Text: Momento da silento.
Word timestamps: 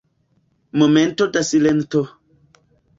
Momento 0.79 1.23
da 1.33 1.43
silento. 1.51 2.01